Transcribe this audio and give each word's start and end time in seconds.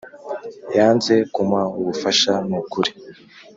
yanze 0.77 1.13
kumuha 1.33 1.65
ubufasha 1.79 2.33
nukuri 2.47 2.91